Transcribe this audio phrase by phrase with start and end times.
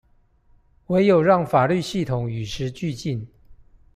[0.87, 3.27] 唯有讓法律系統與時俱進